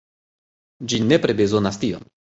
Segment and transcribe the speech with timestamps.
[0.93, 2.13] Ĝi nepre bezonas tion.